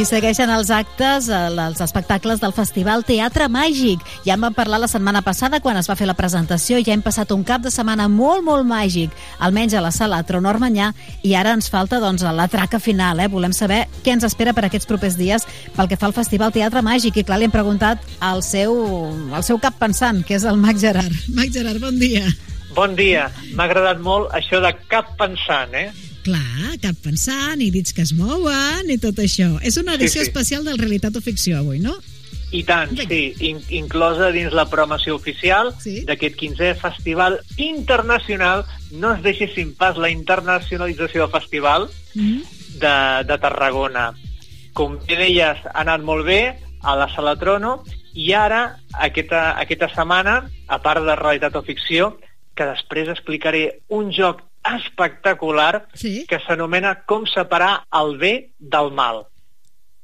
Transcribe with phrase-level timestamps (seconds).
[0.00, 4.00] I segueixen els actes, eh, els espectacles del Festival Teatre Màgic.
[4.24, 6.94] Ja en vam parlar la setmana passada quan es va fer la presentació i ja
[6.94, 10.94] hem passat un cap de setmana molt, molt màgic, almenys a la sala Tronor Manyà,
[11.22, 13.20] i ara ens falta doncs, la traca final.
[13.20, 13.28] Eh?
[13.28, 15.44] Volem saber què ens espera per aquests propers dies
[15.76, 17.20] pel que fa al Festival Teatre Màgic.
[17.20, 18.72] I clar, li hem preguntat al seu,
[19.34, 21.12] al seu cap pensant, que és el Mac Gerard.
[21.36, 22.24] Mac Gerard, bon dia.
[22.72, 23.28] Bon dia.
[23.52, 25.90] M'ha agradat molt això de cap pensant, eh?
[26.24, 29.54] Clar, cap pensant, i dits que es mouen, i tot això.
[29.64, 30.28] És una edició sí, sí.
[30.28, 31.96] especial del Realitat o Ficció, avui, no?
[32.50, 36.00] I tant, sí, in inclosa dins la programació oficial sí?
[36.06, 38.64] d'aquest 15è Festival Internacional.
[38.90, 42.42] No es deixessin pas la internacionalització del festival mm -hmm.
[42.82, 42.96] de,
[43.30, 44.10] de Tarragona.
[44.74, 47.84] Com bé deies, ha anat molt bé a la Sala Trono
[48.14, 52.18] i ara, aquesta, aquesta setmana, a part de Realitat o Ficció,
[52.54, 56.24] que després explicaré un joc espectacular sí?
[56.28, 59.24] que s'anomena Com separar el bé del mal.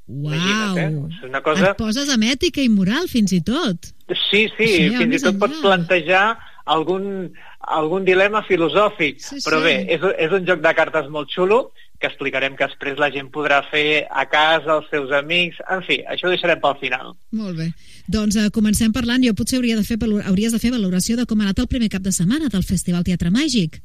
[0.07, 0.33] Uau!
[0.79, 0.87] Eh?
[0.87, 1.73] És una cosa...
[1.73, 3.91] Et poses amb ètica i moral, fins i tot.
[4.29, 9.19] Sí, sí, sí fins i tot pots plantejar algun, algun dilema filosòfic.
[9.23, 9.67] Sí, Però sí.
[9.67, 11.67] bé, és, és un joc de cartes molt xulo
[11.99, 15.59] que explicarem que després la gent podrà fer a casa, els seus amics...
[15.73, 17.15] En fi, això ho deixarem pel final.
[17.35, 17.71] Molt bé.
[18.13, 19.25] Doncs uh, comencem parlant.
[19.25, 19.99] Jo potser hauria de fer,
[20.29, 23.07] hauries de fer valoració de com ha anat el primer cap de setmana del Festival
[23.07, 23.81] Teatre Màgic.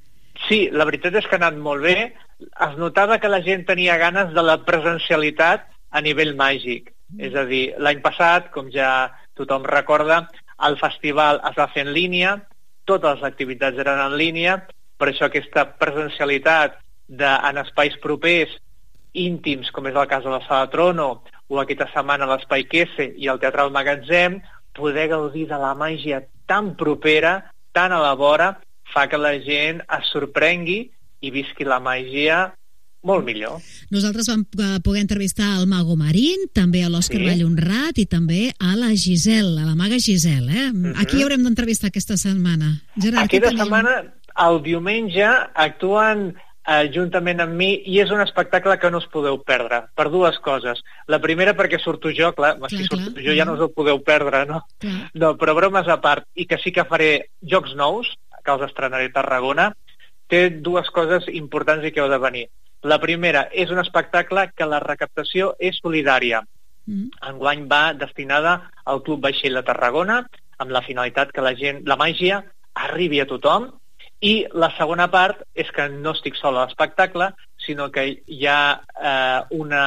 [0.48, 2.12] Sí, la veritat és que ha anat molt bé.
[2.42, 6.92] Es notava que la gent tenia ganes de la presencialitat a nivell màgic.
[7.12, 7.26] Mm.
[7.28, 10.24] És a dir, l'any passat, com ja tothom recorda,
[10.68, 12.36] el festival es va fer en línia,
[12.86, 14.58] totes les activitats eren en línia,
[14.98, 18.54] per això aquesta presencialitat de, en espais propers,
[19.18, 21.08] íntims, com és el cas de la Sala Trono,
[21.52, 24.38] o aquesta setmana l'Espai Quese i al Teatre del Magatzem,
[24.78, 28.54] poder gaudir de la màgia tan propera, tan a la vora,
[28.94, 30.82] fa que la gent es sorprengui
[31.22, 32.50] i visqui la màgia
[33.02, 33.58] molt millor.
[33.94, 37.26] Nosaltres vam eh, poder entrevistar el Mago Marín, també a l'Òscar sí.
[37.32, 40.46] Vallhonrat i també a la Gisel, a la maga Gisel.
[40.50, 40.70] Eh?
[40.70, 40.94] Uh -huh.
[41.02, 42.82] Aquí haurem d'entrevistar aquesta setmana.
[42.96, 43.64] Gerard, Aquesta tenim...
[43.64, 46.36] setmana, el diumenge, actuen
[46.68, 50.38] eh, juntament amb mi i és un espectacle que no us podeu perdre, per dues
[50.40, 50.82] coses.
[51.08, 53.74] La primera perquè surto jo, clar, clar si surto clar, jo ja no us el
[53.76, 54.62] podeu perdre, no?
[54.80, 55.12] Clar.
[55.14, 58.08] No, però bromes a part, i que sí que faré jocs nous,
[58.44, 59.72] que els estrenaré a Tarragona,
[60.32, 62.46] té dues coses importants i que heu de venir.
[62.88, 66.42] La primera és un espectacle que la recaptació és solidària.
[66.88, 67.12] Mm.
[67.30, 68.56] Enguany va destinada
[68.90, 70.24] al Club Vaixell de Tarragona
[70.62, 72.42] amb la finalitat que la gent, la màgia
[72.88, 73.68] arribi a tothom
[74.22, 77.32] i la segona part és que no estic sol a l'espectacle,
[77.62, 79.86] sinó que hi ha eh, una,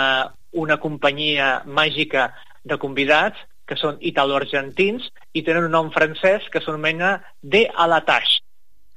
[0.52, 2.30] una companyia màgica
[2.62, 8.43] de convidats que són italo-argentins i tenen un nom francès que s'anomena De Alatache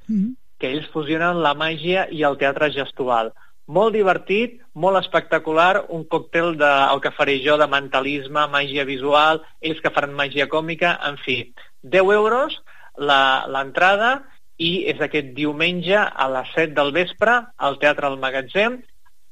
[0.08, 0.32] mm.
[0.58, 3.30] que ells fusionen la màgia i el teatre gestual.
[3.68, 9.42] Molt divertit, molt espectacular, un còctel de, el que faré jo de mentalisme, màgia visual,
[9.60, 11.42] ells que faran màgia còmica, en fi.
[11.84, 12.56] 10 euros
[12.98, 14.14] l'entrada
[14.58, 17.36] i és aquest diumenge a les 7 del vespre
[17.68, 18.80] al Teatre del Magatzem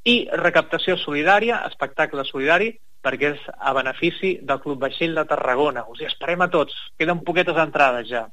[0.06, 5.86] i recaptació solidària, espectacle solidari, perquè és a benefici del Club Vaixell de Tarragona.
[5.90, 6.76] Us hi esperem a tots.
[6.98, 8.26] Queden poquetes entrades ja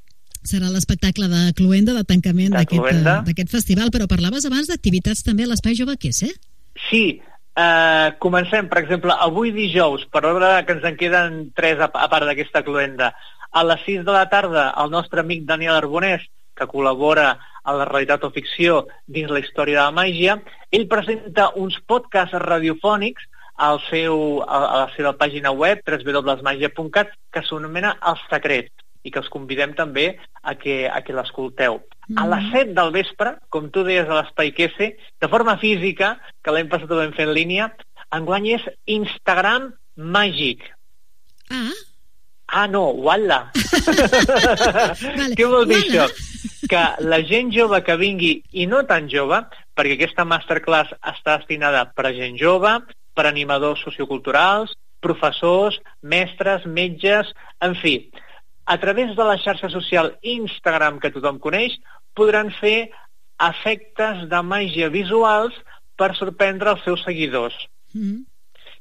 [0.48, 5.78] serà l'espectacle de Cluenda, de tancament d'aquest festival, però parlaves abans d'activitats també a l'Espai
[5.80, 6.34] Jove Qués, eh?
[6.90, 7.22] Sí,
[7.56, 12.09] eh, comencem, per exemple, avui dijous, per hora que ens en queden tres a, a
[12.12, 13.14] part d'aquesta Cluenda,
[13.53, 16.26] a les 6 de la tarda el nostre amic Daniel Arbonès,
[16.58, 20.38] que col·labora a la realitat o ficció dins la història de la màgia,
[20.74, 23.30] ell presenta uns podcasts radiofònics
[23.64, 29.19] al seu, a, a la seva pàgina web, www.magia.cat, que s'anomena Els Secrets i que
[29.22, 31.81] els convidem també a que, a que l'escolteu.
[32.08, 32.19] Mm.
[32.19, 36.56] A les 7 del vespre, com tu deies a l'Espai Quese, de forma física, que
[36.56, 37.72] l'hem passat ho vam fer en línia,
[38.16, 38.69] enguany és
[39.00, 40.64] Instagram màgic.
[41.52, 41.72] Ah.
[42.53, 43.50] Ah, no, uala.
[43.50, 45.34] vale.
[45.38, 46.06] Què vol dir això?
[46.70, 49.40] Que la gent jove que vingui, i no tan jove,
[49.73, 52.76] perquè aquesta masterclass està destinada per a gent jove,
[53.17, 57.34] per animadors socioculturals, professors, mestres, metges,
[57.66, 57.96] en fi,
[58.66, 61.76] a través de la xarxa social Instagram que tothom coneix,
[62.16, 62.92] podran fer
[63.44, 65.56] efectes de màgia visuals
[66.00, 67.56] per sorprendre els seus seguidors.
[67.94, 68.22] Mm -hmm.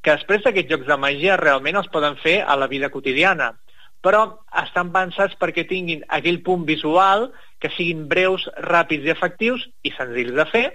[0.02, 3.54] Que després d'aquests jocs de màgia realment els poden fer a la vida quotidiana,
[4.02, 9.90] però estan pensats perquè tinguin aquell punt visual, que siguin breus, ràpids i efectius i
[9.90, 10.66] senzills de fer,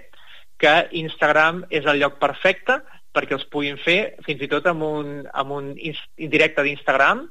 [0.56, 2.82] que Instagram és el lloc perfecte
[3.12, 5.74] perquè els puguin fer fins i tot amb un, amb un
[6.16, 7.28] directe d'Instagram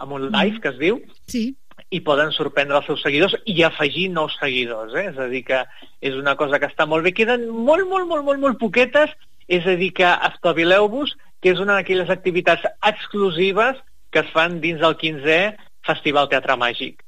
[0.00, 0.62] amb un live, mm.
[0.64, 1.00] que es diu,
[1.30, 1.42] sí.
[1.90, 4.94] i poden sorprendre els seus seguidors i afegir nous seguidors.
[4.96, 5.10] Eh?
[5.12, 5.64] És a dir, que
[6.00, 7.14] és una cosa que està molt bé.
[7.16, 9.12] Queden molt, molt, molt, molt, molt poquetes,
[9.50, 13.78] és a dir, que espavileu-vos, que és una d'aquelles activitats exclusives
[14.10, 15.40] que es fan dins del 15è
[15.86, 17.00] Festival Teatre Màgic.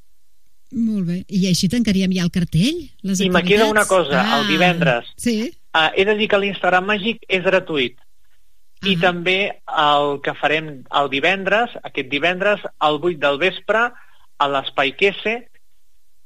[0.73, 1.19] Molt bé.
[1.29, 2.79] I així tancaríem ja el cartell?
[3.05, 5.11] Les I me queda una cosa, ah, el divendres.
[5.21, 5.37] Sí.
[5.77, 7.99] Uh, he de dir que l'Instagram Màgic és gratuït.
[8.83, 8.93] Uh -huh.
[8.93, 13.93] I també el que farem el divendres, aquest divendres, al 8 del vespre,
[14.39, 15.49] a l'Espai Quese,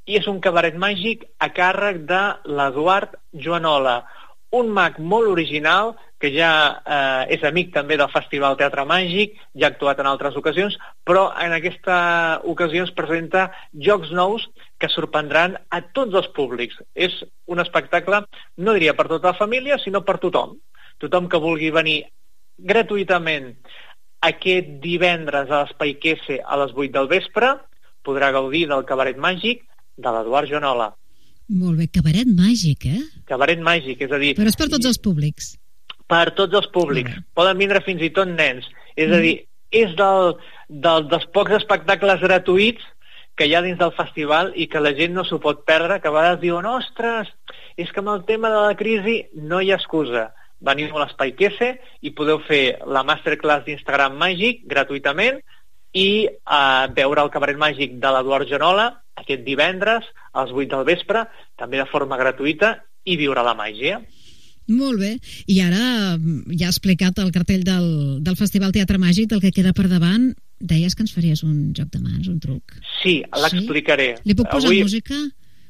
[0.07, 4.05] i és un cabaret màgic a càrrec de l'Eduard Joanola,
[4.51, 6.51] un mag molt original que ja
[6.81, 11.27] eh, és amic també del Festival Teatre Màgic, ja ha actuat en altres ocasions, però
[11.43, 11.97] en aquesta
[12.45, 13.51] ocasió es presenta
[13.89, 14.47] jocs nous
[14.81, 16.79] que sorprendran a tots els públics.
[16.95, 17.19] És
[17.53, 18.23] un espectacle,
[18.57, 20.57] no diria per tota la família, sinó per tothom.
[21.03, 21.99] Tothom que vulgui venir
[22.59, 23.53] gratuïtament
[24.27, 27.53] aquest divendres a l'Espai Quese a les 8 del vespre
[28.07, 29.65] podrà gaudir del cabaret màgic
[29.97, 30.93] de l'Eduard Joanola.
[31.57, 33.03] Molt bé, cabaret màgic, eh?
[33.29, 34.33] Cabaret màgic, és a dir...
[34.39, 35.55] Però és per tots els públics.
[36.11, 37.15] Per tots els públics.
[37.39, 38.67] Poden vindre fins i tot nens.
[38.97, 39.15] És mm.
[39.15, 39.37] a dir,
[39.71, 40.35] és del,
[40.69, 42.87] del, dels pocs espectacles gratuïts
[43.37, 46.09] que hi ha dins del festival i que la gent no s'ho pot perdre, que
[46.09, 47.31] a vegades diuen, ostres,
[47.77, 50.31] és que amb el tema de la crisi no hi ha excusa.
[50.65, 55.43] Veniu a l'Espai Quese i podeu fer la masterclass d'Instagram màgic gratuïtament
[55.97, 60.85] i eh, veure el cabaret màgic de l'Eduard Genola aquest divendres a les 8 del
[60.85, 61.25] vespre,
[61.57, 62.77] també de forma gratuïta,
[63.07, 64.01] i viure la màgia.
[64.67, 65.13] Molt bé.
[65.47, 66.17] I ara
[66.59, 67.87] ja ha explicat el cartell del,
[68.27, 70.33] del Festival Teatre Màgic, del que queda per davant.
[70.59, 72.79] Deies que ens faries un joc de mans, un truc.
[73.03, 74.15] Sí, l'explicaré.
[74.19, 74.31] Sí?
[74.31, 75.21] Li puc posar Avui música?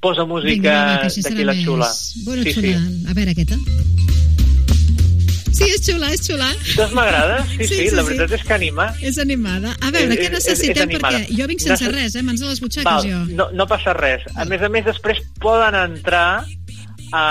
[0.01, 1.91] Posa música d'aquí la xula.
[2.25, 2.79] Bueno, sí, xula.
[2.79, 3.03] Sí.
[3.11, 4.16] A veure, aquesta.
[5.57, 6.49] Sí, és xula, és xula.
[6.77, 8.39] Doncs m'agrada, sí, sí, sí, sí, la veritat sí.
[8.41, 8.89] és que anima.
[9.11, 9.73] És animada.
[9.81, 10.93] A veure, és, què necessitem?
[10.93, 11.97] És, és perquè jo vinc sense Necess...
[11.97, 12.25] res, eh?
[12.27, 13.23] Mans a les butxaques, Val, jo.
[13.39, 14.27] No, no passa res.
[14.37, 16.29] A més a més, després poden entrar
[17.13, 17.25] a,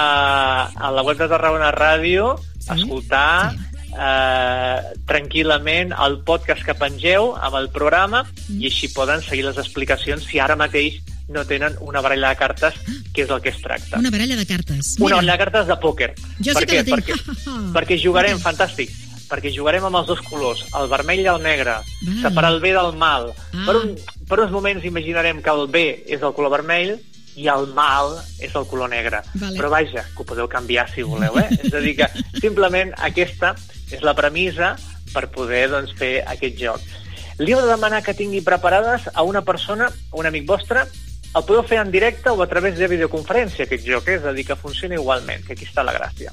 [0.74, 2.74] a la web de Tarragona Ràdio, sí?
[2.80, 8.60] escoltar sí eh, tranquil·lament el podcast que pengeu amb el programa mm.
[8.60, 12.76] i així poden seguir les explicacions si ara mateix no tenen una baralla de cartes,
[13.14, 13.98] que és el que es tracta.
[14.00, 14.96] Una baralla de cartes.
[15.00, 15.06] Mira.
[15.06, 16.12] Una baralla de cartes de pòquer.
[16.40, 16.70] Jo per sí què?
[16.70, 17.10] que la tinc.
[17.10, 18.46] Perquè, perquè jugarem, okay.
[18.46, 18.94] fantàstic,
[19.30, 22.22] perquè jugarem amb els dos colors, el vermell i el negre, vale.
[22.22, 23.32] separar el bé del mal.
[23.34, 23.66] Ah.
[23.66, 23.96] Per, un,
[24.30, 26.96] per uns moments imaginarem que el bé és el color vermell
[27.36, 29.22] i el mal és el color negre.
[29.34, 29.58] Vale.
[29.58, 31.50] Però vaja, que ho podeu canviar si voleu, eh?
[31.58, 32.10] és a dir que
[32.44, 33.56] simplement aquesta
[33.92, 34.76] és la premissa
[35.14, 36.94] per poder doncs, fer aquest joc.
[37.40, 40.86] Li heu de demanar que tingui preparades a una persona, a un amic vostre,
[41.36, 44.20] el podeu fer en directe o a través de videoconferència, aquest joc, eh?
[44.20, 46.32] és a dir, que funciona igualment, que aquí està la gràcia.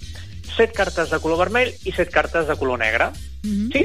[0.52, 3.10] Set cartes de color vermell i set cartes de color negre.
[3.43, 3.72] Mm -hmm.
[3.72, 3.82] Sí?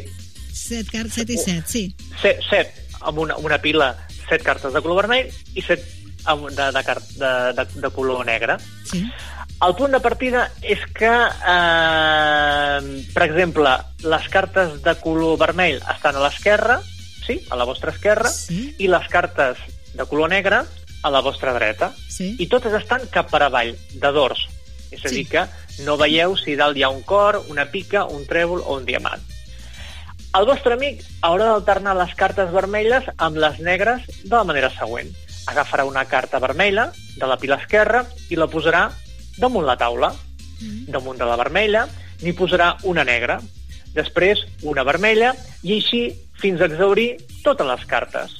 [0.53, 1.95] Set, cartes, set i set, sí.
[2.21, 3.95] Set, set amb una, una pila,
[4.29, 5.83] set cartes de color vermell i set
[6.27, 6.81] de, de,
[7.15, 8.57] de, de, de color negre.
[8.83, 9.05] Sí.
[9.65, 12.79] El punt de partida és que, eh,
[13.13, 13.71] per exemple,
[14.03, 16.81] les cartes de color vermell estan a l'esquerra,
[17.25, 18.75] sí, a la vostra esquerra, sí.
[18.77, 19.57] i les cartes
[19.95, 20.61] de color negre
[21.03, 21.91] a la vostra dreta.
[22.09, 22.35] Sí.
[22.39, 24.47] I totes estan cap per avall, de dors.
[24.91, 25.21] És a sí.
[25.21, 25.45] dir, que
[25.85, 29.23] no veieu si dalt hi ha un cor, una pica, un trèvol o un diamant.
[30.38, 35.09] El vostre amic haurà d'alternar les cartes vermelles amb les negres de la manera següent.
[35.47, 38.89] Agafarà una carta vermella de la pila esquerra i la posarà
[39.38, 40.11] damunt la taula.
[40.59, 40.91] Mm.
[40.94, 41.85] Damunt de la vermella
[42.21, 43.39] n'hi posarà una negra,
[43.95, 46.04] després una vermella i així
[46.42, 48.37] fins a exaurir totes les cartes.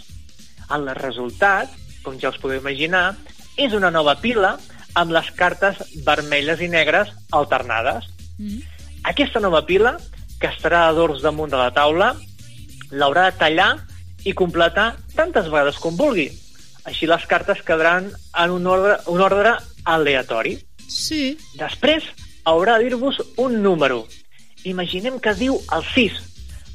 [0.74, 1.72] El resultat
[2.08, 3.18] com ja us podeu imaginar,
[3.60, 4.56] és una nova pila
[4.96, 8.08] amb les cartes vermelles i negres alternades.
[8.38, 8.62] Mm -hmm.
[9.12, 9.98] Aquesta nova pila,
[10.40, 12.16] que estarà a dors damunt de la taula,
[12.92, 13.72] l'haurà de tallar
[14.24, 16.32] i completar tantes vegades com vulgui.
[16.86, 18.12] Així les cartes quedaran
[18.44, 20.58] en un ordre, un ordre aleatori.
[20.88, 21.38] Sí.
[21.60, 22.04] Després
[22.46, 24.08] haurà de dir-vos un número.
[24.64, 26.12] Imaginem que diu el 6,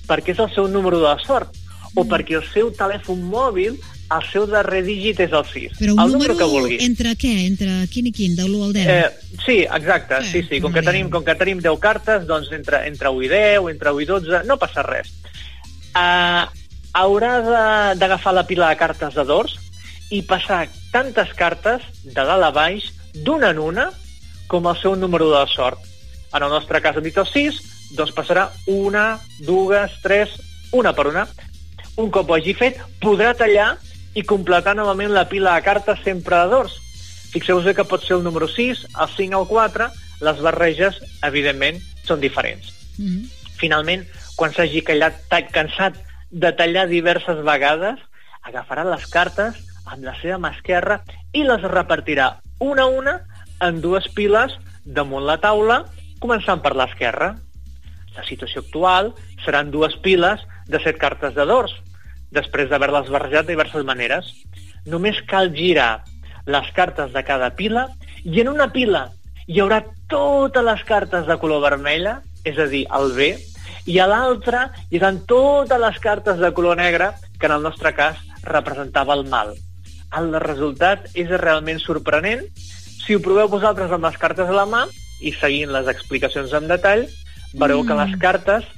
[0.08, 1.98] perquè és el seu número de la sort, mm.
[1.98, 3.80] o perquè el seu telèfon mòbil
[4.16, 5.76] el seu darrer dígit és el 6.
[5.78, 6.78] Però un el número, que vulgui.
[6.84, 7.32] entre què?
[7.46, 8.36] Entre quin i quin?
[8.36, 8.88] De l'1 al 10?
[8.88, 10.20] Eh, sí, exacte.
[10.20, 10.60] Eh, sí, sí.
[10.60, 13.94] Com que, tenim, com que tenim 10 cartes, doncs entre, entre 1 i 10, entre
[13.96, 15.12] 1 i 12, no passa res.
[15.92, 16.48] Uh,
[16.96, 19.58] haurà d'agafar la pila de cartes de dors
[20.12, 22.90] i passar tantes cartes de dalt a baix,
[23.24, 23.90] d'una en una,
[24.48, 25.80] com el seu número de sort.
[26.32, 27.60] En el nostre cas hem dit el 6,
[27.96, 30.36] doncs passarà una, dues, tres,
[30.72, 31.26] una per una.
[32.00, 33.74] Un cop ho hagi fet, podrà tallar
[34.14, 36.78] i completar novament la pila de cartes sempre de dors.
[37.32, 39.88] Fixeu-vos que pot ser el número 6, el 5 o el 4,
[40.26, 42.72] les barreges, evidentment, són diferents.
[42.98, 43.28] Mm -hmm.
[43.56, 44.82] Finalment, quan s'hagi
[45.52, 45.94] cansat
[46.30, 47.98] de tallar diverses vegades,
[48.42, 49.54] agafarà les cartes
[49.84, 51.02] amb la seva mà esquerra
[51.32, 53.20] i les repartirà una a una
[53.60, 54.54] en dues piles
[54.84, 55.84] damunt la taula,
[56.20, 57.36] començant per l'esquerra.
[58.12, 61.72] la situació actual seran dues piles de set cartes de dors,
[62.32, 64.28] després d'haver-les barrejat de diverses maneres.
[64.88, 66.02] Només cal girar
[66.46, 67.86] les cartes de cada pila
[68.24, 69.08] i en una pila
[69.46, 73.32] hi haurà totes les cartes de color vermella, és a dir, el B,
[73.90, 77.94] i a l'altra hi haurà totes les cartes de color negre, que en el nostre
[77.94, 79.54] cas representava el mal.
[80.16, 82.44] El resultat és realment sorprenent.
[83.02, 84.84] Si ho proveu vosaltres amb les cartes a la mà
[85.22, 87.06] i seguint les explicacions en detall,
[87.54, 87.88] veureu mm.
[87.88, 88.68] que les cartes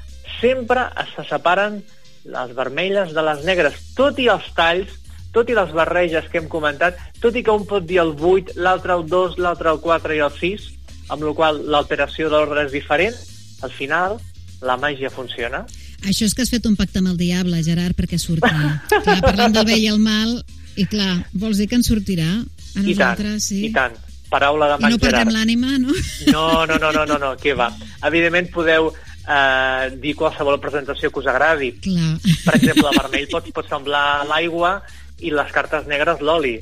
[0.41, 1.83] sempre se separen
[2.25, 5.01] les vermelles de les negres, tot i els talls,
[5.35, 8.57] tot i les barreges que hem comentat, tot i que un pot dir el 8,
[8.57, 10.69] l'altre el 2, l'altre el 4 i el 6,
[11.13, 13.17] amb la qual l'alteració de l'ordre és diferent,
[13.63, 14.19] al final
[14.65, 15.65] la màgia funciona.
[16.05, 18.49] Això és que has fet un pacte amb el diable, Gerard, perquè surti.
[18.91, 20.39] clar, parlant del bé i el mal,
[20.77, 22.31] i clar, vols dir que en sortirà?
[22.75, 23.61] A nosaltres, I tant, sí.
[23.69, 24.01] i tant.
[24.31, 25.95] Paraula de I no perdem l'ànima, no?
[26.33, 27.69] No, no, no, no, no, no, què va.
[28.09, 28.89] Evidentment podeu
[29.29, 31.73] eh, dir qualsevol presentació que us agradi.
[31.85, 32.15] Clar.
[32.45, 34.79] Per exemple, el vermell pot, pot semblar l'aigua
[35.25, 36.57] i les cartes negres l'oli.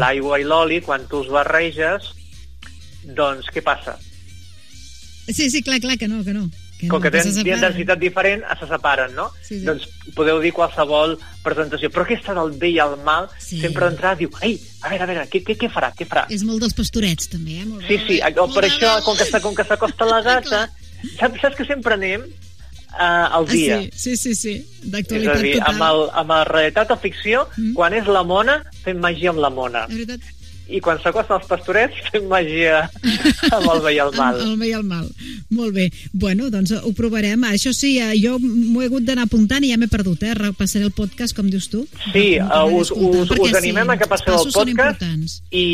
[0.00, 2.12] L'aigua i l'oli, quan tu els barreges,
[3.04, 3.98] doncs què passa?
[5.28, 6.48] Sí, sí, clar, clar, que no, que no.
[6.78, 9.26] Que Com que tenen densitat diferent, se separen, no?
[9.42, 9.64] Sí, sí.
[9.66, 11.90] Doncs podeu dir qualsevol presentació.
[11.90, 13.58] Però aquesta del bé i el mal, sí.
[13.58, 16.28] sempre d'entrar diu, ei, a veure, a veure, què, què, què farà, què farà?
[16.30, 17.66] És molt dels pastorets, també, eh?
[17.66, 20.68] Molt sí, sí, o per això, com que, com que s'acosta la gata,
[21.18, 23.78] saps, saps que sempre anem uh, al dia.
[23.78, 24.88] Ah, sí, sí, sí, sí.
[24.94, 25.68] d'actualitat total.
[25.74, 27.76] Amb, el, amb la realitat o ficció, mm.
[27.78, 29.86] quan és la mona, fem màgia amb la mona.
[29.88, 30.34] És veritat
[30.68, 32.82] i quan s'acosten els pastorets fem màgia
[33.56, 34.40] amb el bé i el mal.
[34.44, 35.06] el bé i el mal.
[35.54, 35.88] Molt bé.
[36.12, 37.46] Bueno, doncs ho provarem.
[37.48, 40.34] Això sí, eh, jo m'ho he hagut d'anar apuntant i ja m'he perdut, eh?
[40.36, 41.86] Repassaré el podcast, com dius tu.
[42.12, 45.66] Sí, uh, us, us, us animem sí, a que passeu el podcast i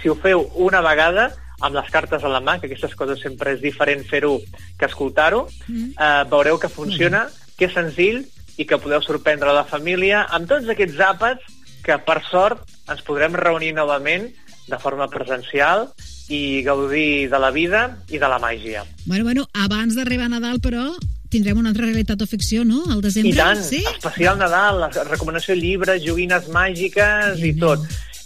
[0.00, 1.30] si ho feu una vegada
[1.64, 4.36] amb les cartes a la mà, que aquestes coses sempre és diferent fer-ho
[4.78, 5.90] que escoltar-ho, mm.
[5.96, 7.56] uh, veureu que funciona, mm.
[7.58, 8.22] que és senzill
[8.60, 11.52] i que podeu sorprendre la família amb tots aquests àpats
[11.84, 14.30] que, per sort, ens podrem reunir novament
[14.68, 15.90] de forma presencial
[16.32, 18.84] i gaudir de la vida i de la màgia.
[19.04, 20.86] Bueno, bueno, abans d'arribar a Nadal, però,
[21.34, 22.84] tindrem una altra realitat o ficció, no?
[22.88, 23.34] Al desembre.
[23.34, 23.82] I tant, sí?
[23.90, 27.84] especial Nadal, recomanació llibres, joguines màgiques i, i tot.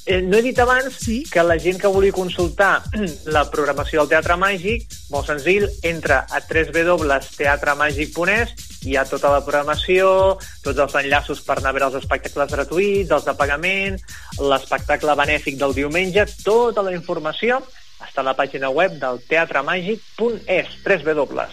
[0.08, 1.22] Eh, no he dit abans sí?
[1.28, 2.80] que la gent que vulgui consultar
[3.36, 8.48] la programació del Teatre Màgic, molt senzill, entra a www.teatremàgic.es
[8.88, 13.12] hi ha tota la programació, tots els enllaços per anar a veure els espectacles gratuïts,
[13.12, 14.00] els de pagament,
[14.40, 17.60] l'espectacle benèfic del diumenge, tota la informació
[18.00, 21.44] està a la pàgina web del teatremàgic.es, 3 W.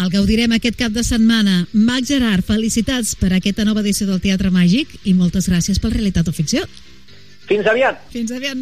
[0.00, 1.66] El gaudirem aquest cap de setmana.
[1.70, 6.28] Mac Gerard, felicitats per aquesta nova edició del Teatre Màgic i moltes gràcies per Realitat
[6.30, 6.66] o Ficció.
[7.50, 7.98] Fins aviat!
[8.14, 8.58] Fins aviat!